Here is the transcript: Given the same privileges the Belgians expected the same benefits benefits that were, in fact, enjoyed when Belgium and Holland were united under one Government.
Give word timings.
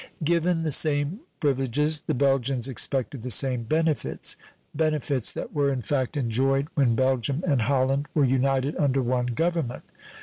Given 0.23 0.63
the 0.63 0.71
same 0.71 1.19
privileges 1.39 2.01
the 2.01 2.15
Belgians 2.15 2.67
expected 2.67 3.21
the 3.21 3.29
same 3.29 3.61
benefits 3.65 4.35
benefits 4.73 5.31
that 5.33 5.53
were, 5.53 5.71
in 5.71 5.83
fact, 5.83 6.17
enjoyed 6.17 6.69
when 6.73 6.95
Belgium 6.95 7.43
and 7.45 7.61
Holland 7.61 8.07
were 8.15 8.25
united 8.25 8.75
under 8.77 9.03
one 9.03 9.27
Government. 9.27 9.83